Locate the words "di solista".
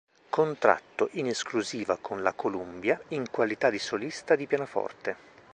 3.69-4.35